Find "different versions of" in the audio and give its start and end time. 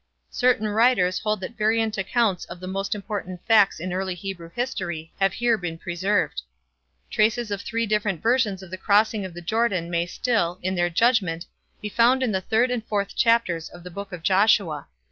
7.85-8.71